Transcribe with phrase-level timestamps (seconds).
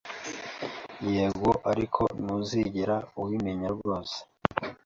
[1.13, 4.17] Yego Ariko ntuzigera ubimenya rwose,